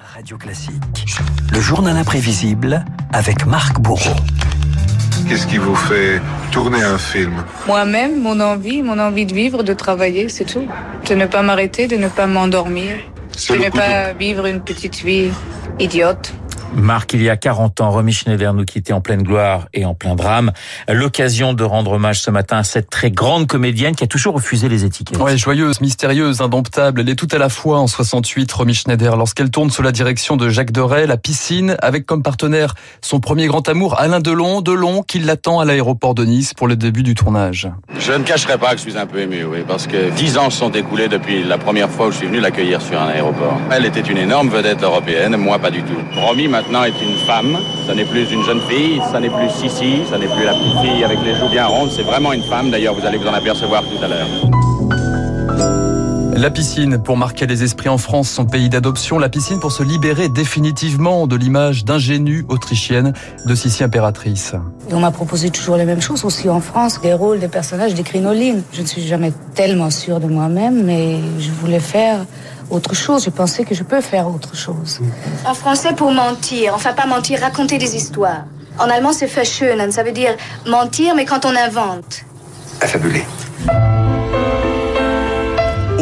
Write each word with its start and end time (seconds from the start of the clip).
Radio 0.00 0.38
Classique, 0.38 0.74
le 1.52 1.60
journal 1.60 1.96
imprévisible 1.96 2.84
avec 3.12 3.46
Marc 3.46 3.80
Bourreau. 3.80 4.14
Qu'est-ce 5.28 5.46
qui 5.46 5.58
vous 5.58 5.74
fait 5.74 6.20
tourner 6.52 6.82
un 6.82 6.98
film 6.98 7.44
Moi-même, 7.66 8.22
mon 8.22 8.38
envie, 8.40 8.82
mon 8.82 8.98
envie 8.98 9.26
de 9.26 9.34
vivre, 9.34 9.64
de 9.64 9.74
travailler, 9.74 10.28
c'est 10.28 10.44
tout. 10.44 10.66
De 11.08 11.14
ne 11.14 11.26
pas 11.26 11.42
m'arrêter, 11.42 11.88
de 11.88 11.96
ne 11.96 12.08
pas 12.08 12.26
m'endormir. 12.28 12.96
De 13.50 13.56
ne 13.56 13.70
pas 13.70 14.12
vivre 14.12 14.46
une 14.46 14.60
petite 14.60 15.02
vie 15.02 15.30
idiote. 15.80 16.32
Marc, 16.74 17.14
il 17.14 17.22
y 17.22 17.30
a 17.30 17.36
40 17.36 17.80
ans, 17.80 17.90
Romy 17.90 18.12
Schneider 18.12 18.52
nous 18.54 18.64
quittait 18.64 18.92
en 18.92 19.00
pleine 19.00 19.22
gloire 19.22 19.68
et 19.74 19.84
en 19.84 19.94
plein 19.94 20.14
drame. 20.14 20.52
L'occasion 20.88 21.54
de 21.54 21.64
rendre 21.64 21.92
hommage 21.92 22.20
ce 22.20 22.30
matin 22.30 22.58
à 22.58 22.64
cette 22.64 22.90
très 22.90 23.10
grande 23.10 23.46
comédienne 23.46 23.94
qui 23.94 24.04
a 24.04 24.06
toujours 24.06 24.34
refusé 24.34 24.68
les 24.68 24.84
étiquettes. 24.84 25.18
Ouais, 25.18 25.36
joyeuse, 25.36 25.80
mystérieuse, 25.80 26.40
indomptable. 26.40 27.00
Elle 27.00 27.08
est 27.08 27.14
tout 27.14 27.28
à 27.32 27.38
la 27.38 27.48
fois 27.48 27.78
en 27.78 27.86
68, 27.86 28.50
Romy 28.52 28.74
Schneider, 28.74 29.16
lorsqu'elle 29.16 29.50
tourne 29.50 29.70
sous 29.70 29.82
la 29.82 29.92
direction 29.92 30.36
de 30.36 30.48
Jacques 30.48 30.72
Deray, 30.72 31.06
la 31.06 31.16
piscine, 31.16 31.76
avec 31.80 32.06
comme 32.06 32.22
partenaire 32.22 32.74
son 33.00 33.20
premier 33.20 33.46
grand 33.46 33.66
amour, 33.68 33.98
Alain 33.98 34.20
Delon, 34.20 34.60
Delon, 34.60 35.02
qui 35.02 35.18
l'attend 35.18 35.60
à 35.60 35.64
l'aéroport 35.64 36.14
de 36.14 36.24
Nice 36.24 36.54
pour 36.54 36.68
le 36.68 36.76
début 36.76 37.02
du 37.02 37.14
tournage. 37.14 37.70
Je 37.98 38.12
ne 38.12 38.24
cacherai 38.24 38.58
pas 38.58 38.72
que 38.72 38.76
je 38.76 38.82
suis 38.82 38.98
un 38.98 39.06
peu 39.06 39.20
ému, 39.20 39.44
oui, 39.44 39.64
parce 39.66 39.86
que 39.86 40.10
dix 40.10 40.38
ans 40.38 40.50
se 40.50 40.58
sont 40.58 40.70
écoulés 40.70 41.08
depuis 41.08 41.42
la 41.42 41.58
première 41.58 41.90
fois 41.90 42.08
où 42.08 42.12
je 42.12 42.18
suis 42.18 42.26
venu 42.26 42.40
l'accueillir 42.40 42.82
sur 42.82 43.00
un 43.00 43.08
aéroport. 43.08 43.58
Elle 43.70 43.86
était 43.86 44.00
une 44.00 44.18
énorme 44.18 44.48
vedette 44.48 44.82
européenne, 44.82 45.36
moi 45.36 45.58
pas 45.58 45.70
du 45.70 45.82
tout. 45.82 45.96
Romy 46.14 46.48
maintenant 46.58 46.82
est 46.82 47.00
une 47.00 47.16
femme, 47.18 47.56
ça 47.86 47.94
n'est 47.94 48.04
plus 48.04 48.32
une 48.32 48.42
jeune 48.42 48.60
fille, 48.62 49.00
ça 49.12 49.20
n'est 49.20 49.30
plus 49.30 49.48
Sissi, 49.48 50.02
ça 50.10 50.18
n'est 50.18 50.26
plus 50.26 50.44
la 50.44 50.54
petite 50.54 50.80
fille 50.80 51.04
avec 51.04 51.18
les 51.24 51.36
joues 51.36 51.48
bien 51.48 51.66
rondes, 51.66 51.92
c'est 51.92 52.02
vraiment 52.02 52.32
une 52.32 52.42
femme, 52.42 52.70
d'ailleurs 52.70 52.94
vous 52.94 53.06
allez 53.06 53.16
vous 53.16 53.28
en 53.28 53.34
apercevoir 53.34 53.84
tout 53.84 54.04
à 54.04 54.08
l'heure. 54.08 54.77
La 56.38 56.50
piscine 56.50 57.02
pour 57.02 57.16
marquer 57.16 57.48
les 57.48 57.64
esprits 57.64 57.88
en 57.88 57.98
France, 57.98 58.30
son 58.30 58.46
pays 58.46 58.68
d'adoption. 58.68 59.18
La 59.18 59.28
piscine 59.28 59.58
pour 59.58 59.72
se 59.72 59.82
libérer 59.82 60.28
définitivement 60.28 61.26
de 61.26 61.34
l'image 61.34 61.84
d'ingénue 61.84 62.46
autrichienne 62.48 63.12
de 63.44 63.54
Sissi 63.56 63.82
impératrice. 63.82 64.54
Et 64.88 64.94
on 64.94 65.00
m'a 65.00 65.10
proposé 65.10 65.50
toujours 65.50 65.74
les 65.74 65.84
mêmes 65.84 66.00
choses 66.00 66.24
aussi 66.24 66.48
en 66.48 66.60
France, 66.60 67.00
des 67.00 67.12
rôles, 67.12 67.40
des 67.40 67.48
personnages, 67.48 67.92
des 67.92 68.04
crinolines. 68.04 68.62
Je 68.72 68.82
ne 68.82 68.86
suis 68.86 69.04
jamais 69.04 69.32
tellement 69.56 69.90
sûre 69.90 70.20
de 70.20 70.28
moi-même, 70.28 70.84
mais 70.84 71.16
je 71.40 71.50
voulais 71.50 71.80
faire 71.80 72.24
autre 72.70 72.94
chose. 72.94 73.24
Je 73.24 73.30
pensais 73.30 73.64
que 73.64 73.74
je 73.74 73.82
peux 73.82 74.00
faire 74.00 74.28
autre 74.28 74.54
chose. 74.54 75.00
En 75.44 75.54
français, 75.54 75.92
pour 75.92 76.12
mentir, 76.12 76.72
enfin 76.72 76.92
pas 76.92 77.06
mentir, 77.06 77.40
raconter 77.40 77.78
des 77.78 77.96
histoires. 77.96 78.44
En 78.78 78.88
allemand, 78.88 79.12
c'est 79.12 79.26
verschönen, 79.26 79.90
ça 79.90 80.04
veut 80.04 80.12
dire 80.12 80.36
mentir, 80.68 81.16
mais 81.16 81.24
quand 81.24 81.44
on 81.44 81.56
invente. 81.56 82.22
Affabulé. 82.80 83.24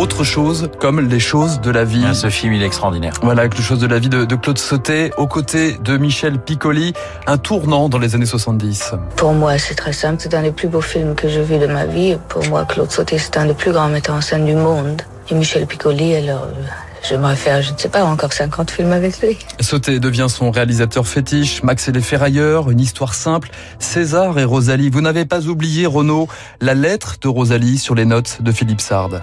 Autre 0.07 0.23
chose, 0.23 0.71
comme 0.79 1.01
les 1.01 1.19
choses 1.19 1.61
de 1.61 1.71
la 1.73 1.83
vie. 1.83 2.05
Ah, 2.07 2.15
ce 2.15 2.31
film, 2.31 2.53
il 2.53 2.63
est 2.63 2.67
extraordinaire. 2.67 3.15
Voilà, 3.23 3.49
quelque 3.49 3.61
chose 3.61 3.81
de 3.81 3.89
la 3.89 3.99
vie 3.99 4.09
de, 4.09 4.25
de 4.25 4.37
Claude 4.37 4.57
Sauté, 4.57 5.11
aux 5.17 5.27
côtés 5.27 5.79
de 5.83 5.97
Michel 5.97 6.39
Piccoli, 6.39 6.93
un 7.27 7.39
tournant 7.39 7.89
dans 7.89 7.99
les 7.99 8.15
années 8.15 8.25
70. 8.25 8.93
Pour 9.17 9.33
moi, 9.33 9.59
c'est 9.59 9.75
très 9.75 9.93
simple. 9.93 10.19
C'est 10.21 10.33
un 10.35 10.43
des 10.43 10.53
plus 10.53 10.69
beaux 10.69 10.81
films 10.81 11.17
que 11.17 11.29
j'ai 11.29 11.43
vu 11.43 11.59
de 11.59 11.67
ma 11.67 11.87
vie. 11.87 12.17
Pour 12.29 12.47
moi, 12.47 12.65
Claude 12.65 12.93
Sauté, 12.93 13.19
c'est 13.19 13.37
un 13.37 13.47
des 13.47 13.55
plus 13.55 13.73
grands 13.73 13.89
metteurs 13.89 14.15
en 14.15 14.21
scène 14.21 14.47
du 14.47 14.55
monde. 14.55 15.03
Et 15.29 15.35
Michel 15.35 15.67
Piccoli, 15.67 16.15
alors, 16.15 16.45
euh, 16.45 16.63
j'aimerais 17.03 17.35
faire, 17.35 17.61
je 17.61 17.73
ne 17.73 17.77
sais 17.77 17.89
pas, 17.89 18.05
encore 18.05 18.33
50 18.33 18.71
films 18.71 18.93
avec 18.93 19.21
lui. 19.21 19.37
Sauté 19.59 19.99
devient 19.99 20.29
son 20.29 20.53
réalisateur 20.53 21.09
fétiche, 21.09 21.65
Max 21.65 21.89
et 21.89 21.93
les 21.93 22.01
Ferrailleurs, 22.01 22.71
une 22.71 22.81
histoire 22.81 23.13
simple, 23.13 23.51
César 23.81 24.39
et 24.39 24.45
Rosalie. 24.45 24.89
Vous 24.89 25.01
n'avez 25.01 25.25
pas 25.25 25.49
oublié, 25.49 25.85
Renaud, 25.85 26.29
la 26.61 26.75
lettre 26.75 27.17
de 27.21 27.27
Rosalie 27.27 27.79
sur 27.79 27.97
les 27.97 28.05
notes 28.05 28.39
de 28.41 28.53
Philippe 28.53 28.81
Sard. 28.81 29.21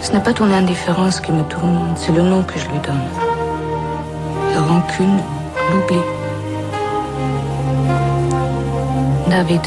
Ce 0.00 0.12
n'est 0.12 0.20
pas 0.20 0.32
ton 0.32 0.50
indifférence 0.52 1.20
qui 1.20 1.32
me 1.32 1.42
tourmente, 1.44 1.98
c'est 1.98 2.12
le 2.12 2.22
nom 2.22 2.42
que 2.42 2.58
je 2.58 2.66
lui 2.68 2.78
donne. 2.78 3.08
La 4.54 4.62
rancune, 4.62 5.18
l'oubli. 5.72 5.98
David. 9.28 9.60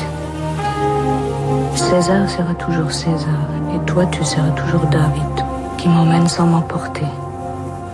César 1.76 2.30
sera 2.30 2.54
toujours 2.56 2.92
César, 2.92 3.48
et 3.76 3.80
toi 3.86 4.06
tu 4.08 4.24
seras 4.24 4.52
toujours 4.52 4.86
David, 4.88 5.46
qui 5.78 5.88
m'emmène 5.88 6.28
sans 6.28 6.48
m'emporter, 6.48 7.06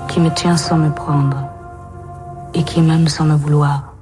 qui 0.08 0.20
me 0.20 0.30
tient 0.30 0.58
sans 0.58 0.78
me 0.78 0.92
prendre, 0.92 1.38
et 2.54 2.64
qui 2.64 2.82
m'aime 2.82 3.08
sans 3.08 3.26
me 3.26 3.36
vouloir. 3.36 3.97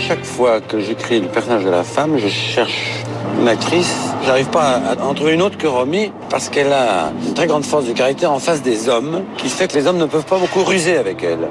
Chaque 0.00 0.24
fois 0.24 0.60
que 0.60 0.80
j'écris 0.80 1.20
le 1.20 1.28
personnage 1.28 1.64
de 1.64 1.70
la 1.70 1.84
femme, 1.84 2.16
je 2.16 2.28
cherche 2.28 3.04
une 3.38 3.48
actrice. 3.48 3.94
J'arrive 4.24 4.48
pas 4.48 4.80
à 4.80 5.04
en 5.04 5.14
trouver 5.14 5.34
une 5.34 5.42
autre 5.42 5.58
que 5.58 5.66
Romy 5.66 6.10
parce 6.30 6.48
qu'elle 6.48 6.72
a 6.72 7.12
une 7.26 7.34
très 7.34 7.46
grande 7.46 7.64
force 7.64 7.84
de 7.84 7.92
caractère 7.92 8.32
en 8.32 8.38
face 8.38 8.62
des 8.62 8.88
hommes 8.88 9.24
qui 9.36 9.48
fait 9.48 9.68
que 9.68 9.76
les 9.76 9.86
hommes 9.86 9.98
ne 9.98 10.06
peuvent 10.06 10.24
pas 10.24 10.38
beaucoup 10.38 10.64
ruser 10.64 10.96
avec 10.96 11.22
elle. 11.22 11.48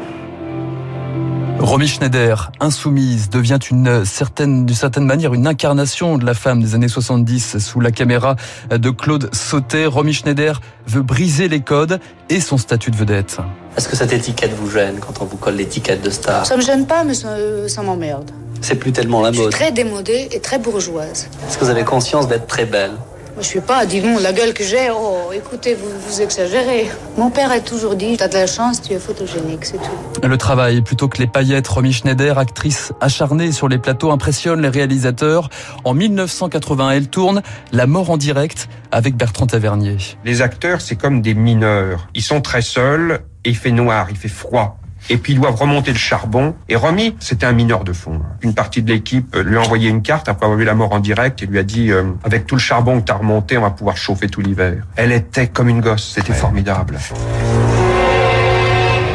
Romy 1.60 1.88
Schneider, 1.88 2.52
insoumise, 2.62 3.30
devient 3.30 3.60
une 3.70 4.06
certaine, 4.06 4.66
d'une 4.66 4.76
certaine 4.76 5.06
manière 5.06 5.34
une 5.34 5.46
incarnation 5.46 6.18
de 6.18 6.26
la 6.26 6.34
femme 6.34 6.62
des 6.64 6.74
années 6.74 6.88
70 6.88 7.58
sous 7.60 7.82
la 7.82 7.92
caméra 7.92 8.38
de 8.72 8.90
Claude 8.90 9.34
Sauté. 9.36 9.86
Romy 9.86 10.14
Schneider 10.14 10.62
veut 10.88 11.02
briser 11.02 11.50
les 11.50 11.60
codes 11.60 12.00
et 12.30 12.40
son 12.40 12.58
statut 12.58 12.92
de 12.92 12.96
vedette. 12.96 13.38
Est-ce 13.78 13.90
que 13.90 13.96
cette 13.98 14.14
étiquette 14.14 14.54
vous 14.54 14.70
gêne 14.72 15.00
quand 15.00 15.22
on 15.22 15.26
vous 15.26 15.38
colle 15.38 15.56
l'étiquette 15.56 16.02
de 16.02 16.10
star? 16.10 16.46
Ça 16.46 16.56
me 16.56 16.62
gêne 16.62 16.88
pas, 16.88 17.04
mais 17.04 17.14
ça, 17.14 17.30
euh, 17.30 17.68
ça 17.68 17.82
m'emmerde. 17.82 18.32
C'est 18.62 18.76
plus 18.76 18.92
tellement 18.92 19.22
la 19.22 19.30
Je 19.30 19.36
suis 19.36 19.44
mode. 19.44 19.52
très 19.52 19.72
démodée 19.72 20.30
et 20.32 20.40
très 20.40 20.60
bourgeoise. 20.60 21.28
Est-ce 21.48 21.58
que 21.58 21.66
vous 21.66 21.70
avez 21.72 21.84
conscience 21.84 22.28
d'être 22.28 22.48
très 22.48 22.66
belle? 22.66 22.92
Je 23.38 23.44
suis 23.44 23.62
pas, 23.62 23.86
dis 23.86 24.02
donc, 24.02 24.22
la 24.22 24.34
gueule 24.34 24.54
que 24.54 24.64
j'ai. 24.64 24.90
Oh, 24.92 25.32
écoutez, 25.34 25.76
vous, 25.76 25.90
vous 25.90 26.22
exagérez. 26.22 26.90
Mon 27.18 27.30
père 27.30 27.52
a 27.52 27.60
toujours 27.60 27.96
dit, 27.96 28.18
t'as 28.18 28.28
de 28.28 28.34
la 28.34 28.48
chance, 28.48 28.82
tu 28.82 28.94
es 28.94 29.00
photogénique, 29.00 29.66
c'est 29.66 29.78
tout. 29.78 30.28
Le 30.28 30.38
travail, 30.38 30.82
plutôt 30.82 31.08
que 31.08 31.18
les 31.18 31.28
paillettes, 31.28 31.68
Romy 31.68 31.94
Schneider, 31.94 32.38
actrice 32.38 32.92
acharnée 33.02 33.52
sur 33.52 33.68
les 33.68 33.78
plateaux, 33.78 34.12
impressionne 34.12 34.62
les 34.62 34.70
réalisateurs. 34.70 35.50
En 35.84 35.94
1980, 35.94 36.92
elle 36.92 37.08
tourne 37.08 37.42
La 37.72 37.88
mort 37.88 38.10
en 38.10 38.18
direct 38.18 38.70
avec 38.92 39.16
Bertrand 39.16 39.48
Tavernier. 39.48 39.98
Les 40.26 40.42
acteurs, 40.42 40.82
c'est 40.82 40.96
comme 40.96 41.22
des 41.22 41.34
mineurs. 41.34 42.08
Ils 42.16 42.24
sont 42.24 42.42
très 42.42 42.62
seuls 42.62 43.20
et 43.46 43.50
il 43.50 43.56
fait 43.56 43.72
noir, 43.72 44.08
il 44.10 44.18
fait 44.18 44.28
froid. 44.28 44.78
Et 45.10 45.18
puis 45.18 45.34
ils 45.34 45.40
doivent 45.40 45.56
remonter 45.56 45.92
le 45.92 45.98
charbon. 45.98 46.56
Et 46.68 46.76
Romy, 46.76 47.16
c'était 47.20 47.46
un 47.46 47.52
mineur 47.54 47.84
de 47.84 47.94
fond. 47.94 48.22
Une 48.42 48.54
partie 48.54 48.82
de 48.82 48.92
l'équipe 48.92 49.36
lui 49.36 49.58
a 49.58 49.62
envoyé 49.62 49.90
une 49.90 50.02
carte 50.02 50.30
après 50.30 50.46
avoir 50.46 50.58
vu 50.58 50.66
la 50.66 50.76
mort 50.76 50.92
en 50.94 51.00
direct 51.00 51.42
et 51.42 51.46
lui 51.46 51.60
a 51.60 51.64
dit 51.64 51.92
euh, 51.92 52.04
avec 52.24 52.46
tout 52.46 52.56
le 52.56 52.62
charbon 52.62 53.00
que 53.00 53.06
t'as 53.06 53.16
remonté, 53.16 53.58
on 53.58 53.62
va 53.62 53.72
pouvoir 53.72 53.98
chauffer 53.98 54.28
tout 54.28 54.42
l'hiver. 54.42 54.84
Elle 54.96 55.12
était 55.12 55.48
comme 55.48 55.70
une 55.70 55.82
gosse, 55.82 56.14
c'était 56.16 56.34
formidable. 56.34 56.98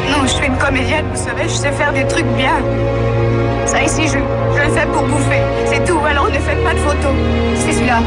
Non, 0.09 0.23
je 0.23 0.27
suis 0.27 0.47
une 0.47 0.57
comédienne, 0.57 1.05
vous 1.13 1.23
savez, 1.23 1.43
je 1.43 1.53
sais 1.53 1.71
faire 1.71 1.93
des 1.93 2.05
trucs 2.07 2.27
bien. 2.35 2.55
Ça 3.65 3.81
ici, 3.83 4.03
je, 4.07 4.19
je 4.57 4.63
le 4.63 4.69
fais 4.69 4.85
pour 4.87 5.03
bouffer. 5.03 5.41
C'est 5.67 5.83
tout, 5.85 5.99
alors 6.05 6.27
ne 6.27 6.39
faites 6.39 6.63
pas 6.63 6.73
de 6.73 6.79
photos. 6.79 7.15
C'est 7.57 7.73
celui-là. 7.73 8.01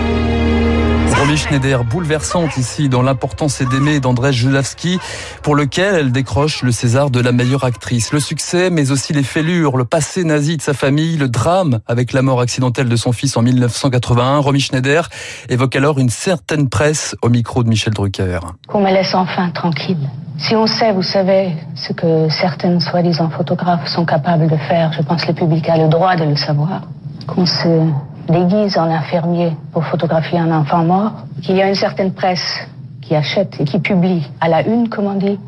Romy 1.18 1.36
Schneider, 1.36 1.82
bouleversante 1.82 2.56
ici 2.58 2.88
dans 2.88 3.02
l'importance 3.02 3.60
et 3.60 3.66
d'aimer 3.66 3.98
d'Andrzej 3.98 4.36
Judawski, 4.36 5.00
pour 5.42 5.56
lequel 5.56 5.96
elle 5.96 6.12
décroche 6.12 6.62
le 6.62 6.70
César 6.70 7.10
de 7.10 7.20
la 7.20 7.32
meilleure 7.32 7.64
actrice. 7.64 8.12
Le 8.12 8.20
succès, 8.20 8.70
mais 8.70 8.92
aussi 8.92 9.12
les 9.12 9.24
fêlures, 9.24 9.76
le 9.76 9.84
passé 9.84 10.22
nazi 10.22 10.56
de 10.56 10.62
sa 10.62 10.74
famille, 10.74 11.16
le 11.16 11.28
drame 11.28 11.80
avec 11.88 12.12
la 12.12 12.22
mort 12.22 12.40
accidentelle 12.40 12.88
de 12.88 12.94
son 12.94 13.10
fils 13.10 13.36
en 13.36 13.42
1981. 13.42 14.38
Romy 14.38 14.60
Schneider 14.60 15.08
évoque 15.48 15.74
alors 15.74 15.98
une 15.98 16.08
certaine 16.08 16.68
presse 16.68 17.16
au 17.20 17.30
micro 17.30 17.64
de 17.64 17.68
Michel 17.68 17.94
Drucker. 17.94 18.38
Qu'on 18.68 18.80
me 18.80 18.90
laisse 18.90 19.12
enfin 19.14 19.50
tranquille. 19.50 20.08
Si 20.38 20.54
on 20.54 20.68
sait, 20.68 20.92
vous 20.92 21.02
savez, 21.02 21.50
ce 21.74 21.92
que 21.92 22.28
certaines 22.28 22.80
soi-disant 22.80 23.28
photographes 23.28 23.88
sont 23.88 24.04
capables 24.04 24.46
de 24.46 24.56
faire, 24.56 24.92
je 24.92 25.02
pense 25.02 25.22
que 25.22 25.32
le 25.32 25.34
public 25.34 25.68
a 25.68 25.78
le 25.78 25.88
droit 25.88 26.14
de 26.14 26.24
le 26.24 26.36
savoir. 26.36 26.82
Qu'on 27.26 27.44
se 27.44 27.90
déguise 28.28 28.76
en 28.76 28.90
infirmier 28.90 29.52
pour 29.72 29.84
photographier 29.84 30.38
un 30.38 30.52
enfant 30.52 30.84
mort, 30.84 31.12
qu'il 31.42 31.56
y 31.56 31.62
a 31.62 31.68
une 31.68 31.74
certaine 31.74 32.12
presse 32.12 32.60
qui 33.02 33.14
achète 33.14 33.56
et 33.60 33.64
qui 33.64 33.78
publie 33.78 34.22
à 34.40 34.48
la 34.48 34.66
une, 34.66 34.88
comme 34.88 35.06
on 35.06 35.14
dit, 35.14 35.38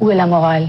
où 0.00 0.10
est 0.10 0.14
la 0.14 0.26
morale 0.26 0.68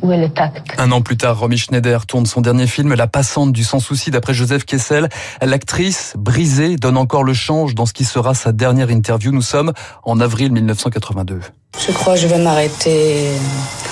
Où 0.00 0.12
est 0.12 0.16
le 0.16 0.30
tact 0.30 0.74
Un 0.78 0.90
an 0.92 1.02
plus 1.02 1.16
tard, 1.16 1.38
Romy 1.38 1.58
Schneider 1.58 2.06
tourne 2.06 2.24
son 2.24 2.40
dernier 2.40 2.66
film, 2.66 2.94
La 2.94 3.06
passante 3.06 3.52
du 3.52 3.64
sans-souci 3.64 4.10
d'après 4.10 4.32
Joseph 4.32 4.64
Kessel. 4.64 5.08
L'actrice, 5.42 6.14
brisée, 6.16 6.76
donne 6.76 6.96
encore 6.96 7.24
le 7.24 7.34
change 7.34 7.74
dans 7.74 7.84
ce 7.84 7.92
qui 7.92 8.04
sera 8.04 8.34
sa 8.34 8.52
dernière 8.52 8.90
interview. 8.90 9.30
Nous 9.30 9.42
sommes 9.42 9.72
en 10.04 10.20
avril 10.20 10.52
1982. 10.52 11.40
Je 11.78 11.92
crois 11.92 12.14
que 12.14 12.20
je 12.20 12.26
vais 12.26 12.42
m'arrêter 12.42 13.30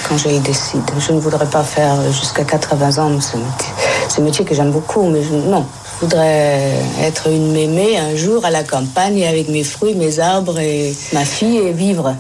quand 0.09 0.17
je 0.17 0.29
le 0.29 0.41
décide. 0.41 0.82
Je 0.99 1.12
ne 1.12 1.21
voudrais 1.21 1.49
pas 1.49 1.62
faire 1.62 2.00
jusqu'à 2.11 2.44
80 2.44 3.03
ans 3.03 3.21
ce 3.21 3.37
métier. 3.37 3.73
C'est 4.09 4.23
un 4.23 4.25
métier 4.25 4.44
que 4.44 4.55
j'aime 4.55 4.73
beaucoup, 4.73 5.09
mais 5.11 5.23
je, 5.23 5.35
non. 5.35 5.67
Je 5.97 6.05
voudrais 6.05 6.75
être 7.01 7.29
une 7.29 7.53
mémé 7.53 7.97
un 7.97 8.15
jour 8.17 8.45
à 8.45 8.51
la 8.51 8.63
campagne 8.63 9.27
avec 9.27 9.49
mes 9.49 9.65
fruits, 9.65 9.95
mes 9.95 10.19
arbres 10.19 10.59
et 10.59 10.95
ma 11.15 11.25
fille 11.25 11.57
et 11.57 11.73
vivre. 11.73 12.15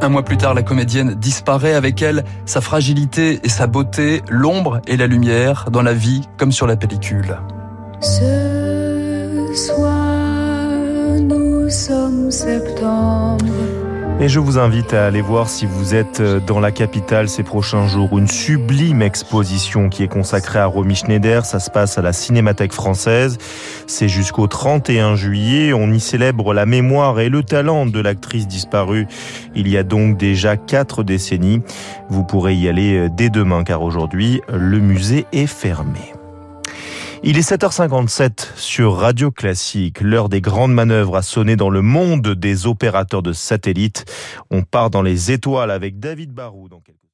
Un 0.00 0.08
mois 0.08 0.24
plus 0.24 0.36
tard, 0.36 0.52
la 0.52 0.64
comédienne 0.64 1.14
disparaît 1.14 1.74
avec 1.74 2.02
elle, 2.02 2.24
sa 2.44 2.60
fragilité 2.60 3.38
et 3.44 3.48
sa 3.48 3.68
beauté, 3.68 4.22
l'ombre 4.28 4.80
et 4.88 4.96
la 4.96 5.06
lumière, 5.06 5.66
dans 5.70 5.82
la 5.82 5.94
vie 5.94 6.22
comme 6.36 6.50
sur 6.50 6.66
la 6.66 6.76
pellicule. 6.76 7.38
Ce 8.00 9.54
soir, 9.54 10.74
nous 11.20 11.70
sommes 11.70 12.32
septembre. 12.32 13.44
Et 14.18 14.30
je 14.30 14.40
vous 14.40 14.58
invite 14.58 14.94
à 14.94 15.06
aller 15.06 15.20
voir 15.20 15.50
si 15.50 15.66
vous 15.66 15.94
êtes 15.94 16.20
euh, 16.20 16.40
dans 16.40 16.58
la 16.58 16.72
capitale 16.72 17.28
ces 17.28 17.42
prochains 17.42 17.86
jours 17.86 18.18
une 18.18 18.28
sublime 18.28 19.02
exposition 19.02 19.90
qui 19.90 20.02
est 20.02 20.08
consacrée 20.08 20.58
à 20.58 20.64
Romy 20.64 20.94
Schneider. 20.94 21.44
Ça 21.44 21.60
se 21.60 21.70
passe 21.70 21.98
à 21.98 22.02
la 22.02 22.14
Cinémathèque 22.14 22.72
française. 22.72 23.36
C'est 23.86 24.08
jusqu'au 24.08 24.46
31 24.46 25.16
juillet. 25.16 25.74
On 25.74 25.92
y 25.92 26.00
célèbre 26.00 26.54
la 26.54 26.64
mémoire 26.64 27.20
et 27.20 27.28
le 27.28 27.42
talent 27.42 27.84
de 27.84 28.00
l'actrice 28.00 28.48
disparue 28.48 29.06
il 29.54 29.68
y 29.68 29.76
a 29.76 29.82
donc 29.82 30.16
déjà 30.16 30.56
quatre 30.56 31.02
décennies. 31.02 31.60
Vous 32.08 32.24
pourrez 32.24 32.54
y 32.54 32.68
aller 32.68 32.96
euh, 32.96 33.08
dès 33.14 33.28
demain 33.28 33.64
car 33.64 33.82
aujourd'hui 33.82 34.40
le 34.50 34.80
musée 34.80 35.26
est 35.32 35.46
fermé. 35.46 36.15
Il 37.28 37.38
est 37.38 37.50
7h57 37.50 38.54
sur 38.54 38.98
Radio 38.98 39.32
Classique. 39.32 40.00
L'heure 40.00 40.28
des 40.28 40.40
grandes 40.40 40.72
manœuvres 40.72 41.16
a 41.16 41.22
sonné 41.22 41.56
dans 41.56 41.70
le 41.70 41.82
monde 41.82 42.28
des 42.28 42.68
opérateurs 42.68 43.24
de 43.24 43.32
satellites. 43.32 44.04
On 44.52 44.62
part 44.62 44.90
dans 44.90 45.02
les 45.02 45.32
étoiles 45.32 45.72
avec 45.72 45.98
David 45.98 46.30
Barou 46.30 46.68
dans 46.68 46.78
quelques 46.78 47.05